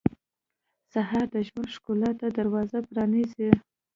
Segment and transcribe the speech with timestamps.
[0.91, 3.51] سهار د ژوند ښکلا ته دروازه پرانیزي.